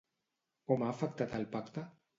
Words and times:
Com 0.71 0.87
ha 0.87 0.89
afectat 0.95 1.39
el 1.43 1.49
pacte? 1.57 1.89